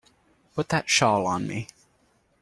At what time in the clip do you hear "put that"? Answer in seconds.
0.55-0.89